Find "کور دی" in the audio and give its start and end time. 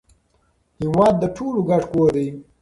1.91-2.27